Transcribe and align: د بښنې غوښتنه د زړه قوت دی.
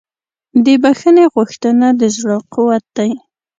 د 0.65 0.67
بښنې 0.83 1.25
غوښتنه 1.33 1.87
د 1.99 2.01
زړه 2.17 2.37
قوت 2.53 2.85
دی. 2.97 3.11